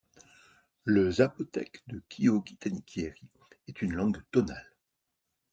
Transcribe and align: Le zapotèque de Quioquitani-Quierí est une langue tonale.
Le 0.83 1.11
zapotèque 1.11 1.83
de 1.85 2.01
Quioquitani-Quierí 2.09 3.21
est 3.67 3.83
une 3.83 3.93
langue 3.93 4.23
tonale. 4.31 4.73